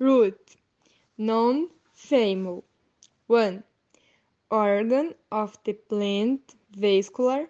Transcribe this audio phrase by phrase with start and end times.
[0.00, 0.56] Root.
[1.16, 2.64] Non-famous.
[3.28, 3.62] 1.
[4.50, 7.48] Organ of the plant vascular.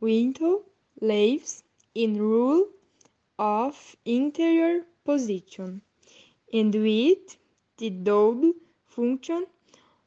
[0.00, 0.62] Window
[1.00, 2.68] leaves in rule
[3.38, 5.82] of interior position
[6.52, 7.36] and with
[7.78, 8.52] the double
[8.86, 9.44] function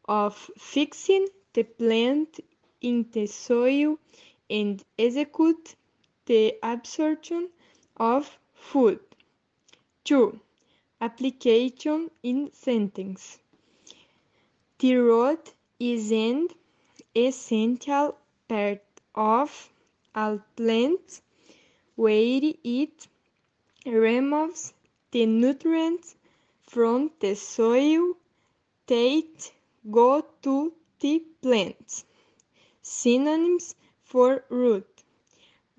[0.06, 2.40] of fixing the plant
[2.80, 3.98] in the soil
[4.50, 5.76] and execute
[6.28, 7.50] the absorption
[7.98, 9.00] of food.
[10.06, 10.40] 2.
[11.04, 13.40] Application in sentence.
[14.78, 16.50] The root is an
[17.16, 18.84] essential part
[19.16, 19.74] of
[20.14, 21.22] a plant
[21.96, 23.08] where it
[23.84, 24.74] removes
[25.10, 26.16] the nutrients
[26.62, 28.16] from the soil
[28.86, 29.52] that
[29.90, 32.04] go to the plant.
[32.84, 35.04] Synonyms for root: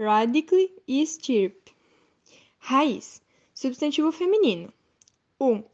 [0.00, 1.70] radicle e estirpe.
[2.68, 3.20] Raiz,
[3.54, 4.72] substantivo feminino.
[5.42, 5.44] 1.
[5.44, 5.64] Um,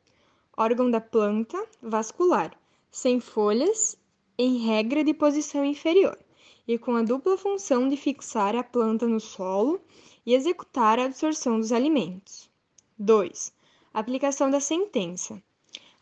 [0.56, 2.58] órgão da planta, vascular,
[2.90, 3.98] sem folhas,
[4.38, 6.18] em regra de posição inferior,
[6.66, 9.78] e com a dupla função de fixar a planta no solo
[10.24, 12.48] e executar a absorção dos alimentos.
[12.98, 13.52] 2.
[13.92, 15.42] Aplicação da sentença.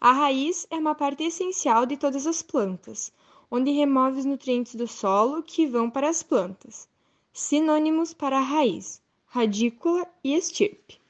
[0.01, 3.13] A raiz é uma parte essencial de todas as plantas,
[3.51, 6.89] onde remove os nutrientes do solo que vão para as plantas.
[7.33, 11.01] Sinônimos para a raiz: radícula e estirpe.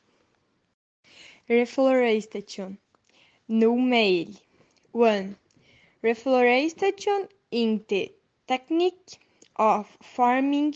[1.48, 2.78] Reflorestation.
[3.46, 4.26] No mail.
[4.90, 5.36] 1.
[6.02, 8.12] Reflorestation in the
[8.48, 9.20] technique
[9.54, 10.74] of farming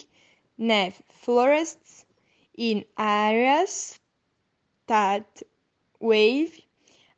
[0.56, 2.04] native forests
[2.56, 3.98] in areas
[4.86, 5.42] that
[5.98, 6.60] wave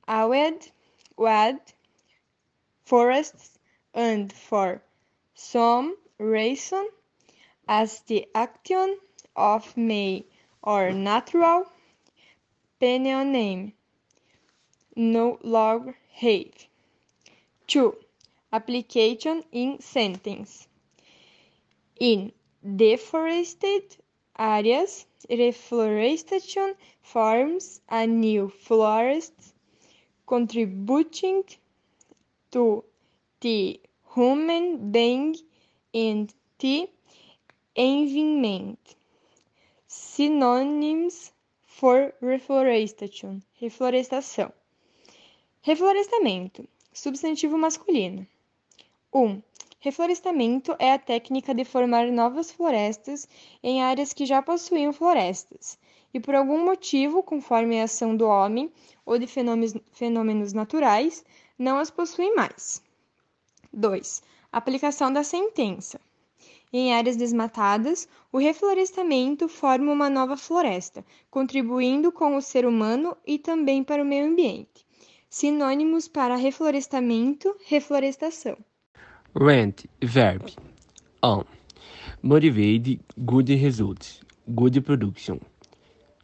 [0.08, 0.66] awed
[1.16, 1.74] with
[2.84, 3.58] forests
[3.92, 4.80] and for
[5.34, 6.88] some reason
[7.68, 8.98] as the action
[9.36, 10.24] of may
[10.62, 11.66] or natural
[12.82, 13.74] name
[14.96, 16.66] no longer have.
[17.68, 17.96] 2.
[18.52, 20.66] Application in sentence.
[22.00, 22.32] In
[22.76, 23.96] deforested
[24.36, 29.32] areas, reforestation forms a new forest,
[30.26, 31.44] contributing
[32.50, 32.84] to
[33.40, 33.80] the
[34.14, 35.36] human being
[35.94, 36.90] and the
[37.76, 38.96] environment.
[39.86, 41.31] Synonyms
[41.82, 44.52] for reforestation: reflorestação.
[45.62, 48.24] Reflorestamento, substantivo masculino.
[49.12, 49.20] 1.
[49.20, 49.42] Um,
[49.80, 53.28] reflorestamento é a técnica de formar novas florestas
[53.60, 55.76] em áreas que já possuíam florestas,
[56.14, 58.72] e por algum motivo, conforme a ação do homem
[59.04, 61.24] ou de fenômenos, fenômenos naturais,
[61.58, 62.80] não as possuem mais.
[63.72, 64.22] 2.
[64.52, 66.00] Aplicação da sentença.
[66.72, 73.38] Em áreas desmatadas, o reflorestamento forma uma nova floresta, contribuindo com o ser humano e
[73.38, 74.86] também para o meio ambiente.
[75.28, 78.56] Sinônimos para reflorestamento, reflorestação.
[79.34, 80.54] Rent, verb.
[81.22, 81.44] 1.
[82.22, 85.40] Motivate good results, good production.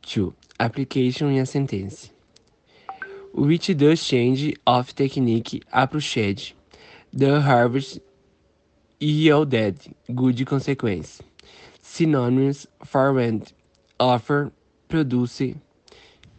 [0.00, 0.32] 2.
[0.58, 2.10] Application in a sentence.
[3.34, 6.54] Which does change of technique approached
[7.12, 8.00] the harvest
[9.00, 11.22] yielded good consequence.
[11.82, 13.52] Synonyms for rent,
[13.98, 14.52] offer,
[14.88, 15.54] produce,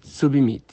[0.01, 0.63] submit.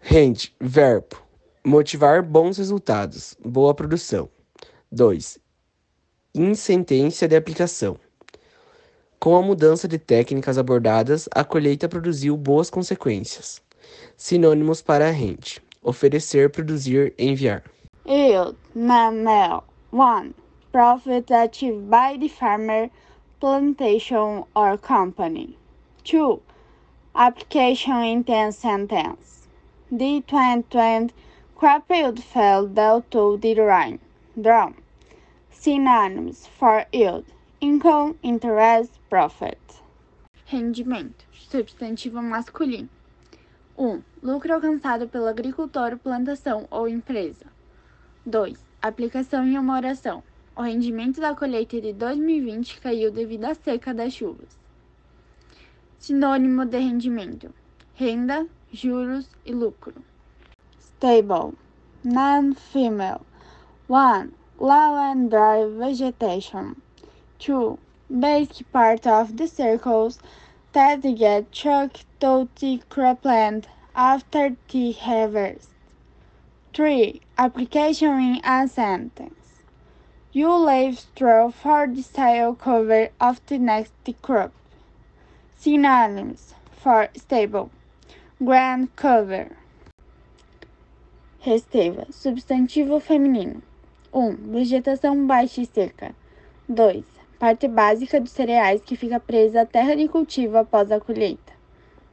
[0.00, 1.24] Rende, verbo
[1.66, 4.28] Motivar bons resultados, boa produção.
[4.92, 5.38] 2.
[6.34, 7.96] Insentência de aplicação.
[9.18, 13.62] Com a mudança de técnicas abordadas, a colheita produziu boas consequências.
[14.14, 17.64] Sinônimos para rente: oferecer, produzir, enviar.
[18.06, 19.64] Yield, mammal.
[19.90, 20.34] 1.
[20.70, 22.90] Profit achieved by the farmer,
[23.40, 25.56] plantation, or company.
[26.04, 26.42] 2.
[27.16, 29.48] Application in 10 sentence.
[29.90, 31.14] The 2020
[31.56, 34.00] Crop yield fell due to the rain.
[34.38, 34.74] Drum.
[35.50, 37.24] Synonyms for yield:
[37.58, 39.80] income, interest, profit.
[40.52, 42.90] Rendimento: substantivo masculino.
[43.76, 43.88] 1.
[43.88, 47.53] Um, lucro alcançado pelo agricultor, plantação ou empresa.
[48.26, 48.58] 2.
[48.80, 50.22] Aplicação em uma oração.
[50.56, 54.58] O rendimento da colheita de 2020 caiu devido à seca das chuvas.
[55.98, 57.52] Sinônimo de rendimento:
[57.94, 59.94] renda, juros e lucro.
[60.78, 61.52] Stable,
[62.02, 63.20] non-female.
[63.90, 64.32] 1.
[64.58, 66.76] Low and dry vegetation.
[67.38, 67.78] 2.
[68.08, 70.18] Basic part of the circles
[70.72, 75.73] that get chucked to the cropland after the harvest.
[76.74, 77.20] 3.
[77.38, 79.60] Application in a sentence.
[80.32, 84.50] You leave straw for the style cover of the next crop.
[85.56, 87.70] Synonyms for stable
[88.42, 89.56] Ground cover.
[91.44, 92.12] Resteva.
[92.12, 93.62] Substantivo feminino.
[94.12, 94.18] 1.
[94.18, 96.12] Um, vegetação baixa e seca.
[96.68, 97.04] 2.
[97.38, 101.52] Parte básica dos cereais que fica presa à terra de cultivo após a colheita.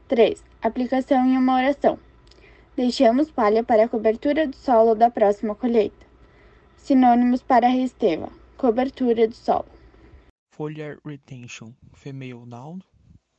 [0.08, 0.44] 3.
[0.62, 1.98] Aplicação em uma oração.
[2.82, 6.04] Deixamos palha para a cobertura do solo da próxima colheita.
[6.78, 9.70] Sinônimos para resteva: cobertura do solo.
[10.50, 12.82] Foliar retention, female noun,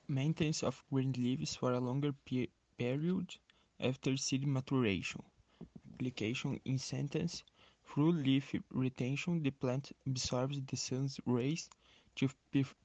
[0.06, 3.34] maintenance of green leaves for a longer pe period
[3.80, 5.20] after seed maturation.
[5.94, 7.42] Application in sentence
[7.84, 11.68] through leaf retention, the plant absorbs the sun's rays
[12.14, 12.28] to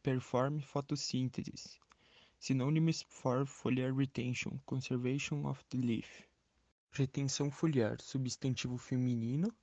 [0.01, 1.77] perform photosynthesis.
[2.41, 6.26] Sinônimos for foliar retention: conservation of the leaf.
[6.91, 9.53] Retenção foliar, substantivo feminino.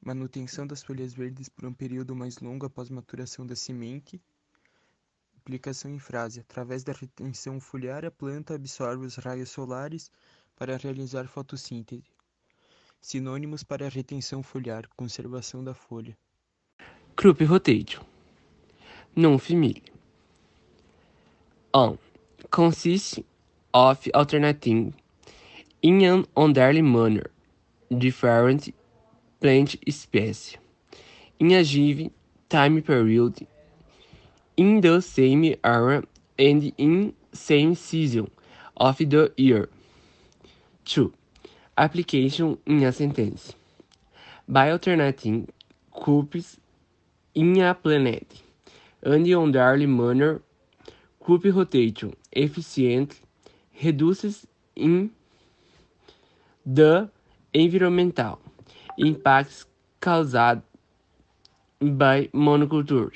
[0.00, 4.20] Manutenção das folhas verdes por um período mais longo após maturação da semente.
[5.36, 10.10] Aplicação em frase: através da retenção foliar, a planta absorve os raios solares
[10.56, 12.04] para realizar fotossíntese.
[13.00, 16.16] Sinônimos para retenção foliar: conservação da folha.
[17.16, 18.04] Crop rotation.
[19.16, 19.82] Non family.
[21.74, 21.98] On
[22.50, 23.22] consists
[23.72, 24.94] of alternating
[25.82, 27.26] in an orderly manner
[27.98, 28.72] different
[29.40, 30.56] plant species
[31.38, 32.10] in a given
[32.48, 33.46] time period
[34.56, 36.02] in the same area
[36.38, 38.30] and in same season
[38.76, 39.68] of the year.
[40.84, 41.12] 2.
[41.76, 43.54] Application in a sentence.
[44.48, 45.48] By alternating
[45.92, 46.58] crops
[47.34, 48.26] in a planet
[49.02, 50.42] and orderly manner
[51.22, 53.20] crop rotation efficient
[53.82, 54.46] reduces
[54.76, 55.10] in
[56.66, 57.08] the
[57.52, 58.38] environmental
[58.98, 59.66] impacts
[60.00, 60.62] caused
[61.80, 63.12] by monoculture.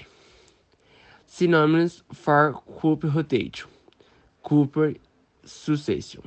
[1.27, 3.69] Synonyms for crop rotation:
[4.43, 4.95] Cooper
[5.45, 6.23] succession.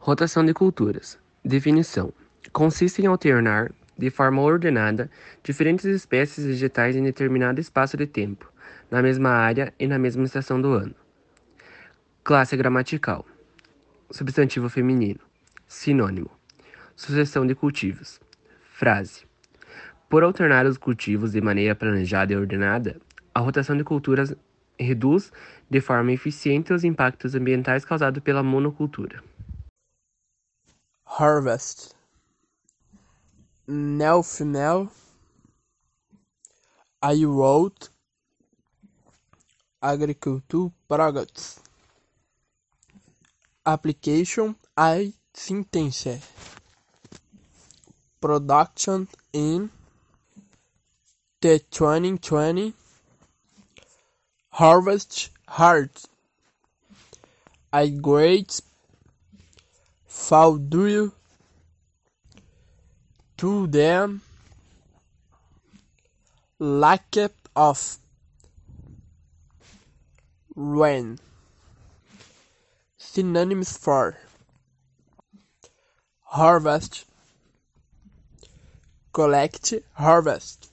[0.00, 1.18] Rotação de culturas.
[1.44, 2.12] Definição:
[2.52, 5.10] consiste em alternar de forma ordenada
[5.42, 8.50] diferentes espécies vegetais em determinado espaço de tempo
[8.90, 10.94] na mesma área e na mesma estação do ano.
[12.22, 13.26] Classe gramatical:
[14.10, 15.20] substantivo feminino,
[15.68, 16.30] sinônimo,
[16.96, 18.18] sucessão de cultivos.
[18.72, 19.24] Frase:
[20.08, 23.00] Por alternar os cultivos de maneira planejada e ordenada,
[23.34, 24.34] a rotação de culturas
[24.78, 25.30] reduz
[25.68, 29.22] de forma eficiente os impactos ambientais causados pela monocultura.
[31.04, 31.94] Harvest.
[33.66, 34.90] Nel Final
[37.02, 37.90] I wrote
[39.82, 41.60] Agriculture Products.
[43.64, 46.18] Application I Sentence
[48.20, 49.70] Production in
[51.40, 52.74] the 2020
[54.50, 55.90] Harvest Hard.
[57.72, 58.60] I great
[60.06, 61.12] fall due
[63.36, 64.22] to them.
[66.58, 67.16] Lack
[67.54, 67.98] of
[70.56, 71.20] Rain.
[72.96, 74.16] Synonyms for
[76.30, 77.06] harvest,
[79.10, 80.70] collect, harvest.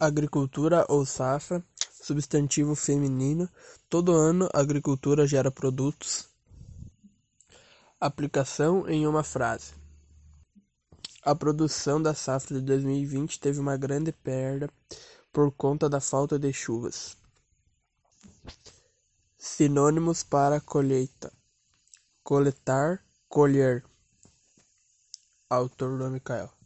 [0.00, 3.48] Agricultura ou safra, substantivo feminino.
[3.88, 6.28] Todo ano a agricultura gera produtos.
[8.00, 9.72] Aplicação em uma frase.
[11.24, 14.68] A produção da safra de 2020 teve uma grande perda
[15.32, 17.16] por conta da falta de chuvas.
[19.38, 21.32] Sinônimos para colheita:
[22.24, 23.84] coletar, colher.
[25.52, 26.61] Autor do Michael